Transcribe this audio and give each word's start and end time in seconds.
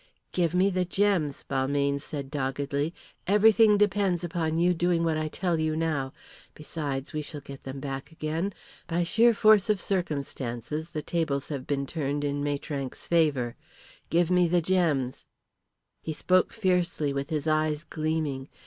"Give 0.31 0.55
me 0.55 0.71
the 0.71 0.83
gems," 0.83 1.45
Balmayne 1.47 1.99
said 2.01 2.31
doggedly. 2.31 2.91
"Everything 3.27 3.77
depends 3.77 4.23
upon 4.23 4.57
you 4.57 4.73
doing 4.73 5.03
what 5.03 5.15
I 5.15 5.27
tell 5.27 5.59
you 5.59 5.75
now. 5.75 6.11
Besides, 6.55 7.13
we 7.13 7.21
shall 7.21 7.39
get 7.39 7.65
them 7.65 7.79
back 7.79 8.11
again. 8.11 8.51
By 8.87 9.03
sheer 9.03 9.35
force 9.35 9.69
of 9.69 9.79
circumstances 9.79 10.89
the 10.89 11.03
tables 11.03 11.49
have 11.49 11.67
been 11.67 11.85
turned 11.85 12.23
in 12.23 12.43
Maitrank's 12.43 13.05
favour. 13.05 13.55
Give 14.09 14.31
me 14.31 14.47
the 14.47 14.59
gems!" 14.59 15.27
He 16.01 16.13
spoke 16.13 16.51
fiercely, 16.51 17.13
with 17.13 17.29
his 17.29 17.45
eyes 17.45 17.83
gleaming. 17.83 18.49